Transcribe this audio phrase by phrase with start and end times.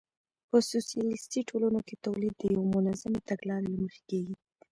[0.49, 4.33] په سوسیالیستي ټولنو کې تولید د یوې منظمې تګلارې له مخې کېږي